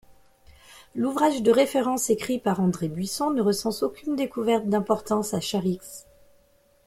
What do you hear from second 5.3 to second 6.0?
à Charix.